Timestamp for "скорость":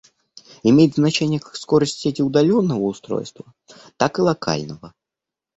1.55-1.99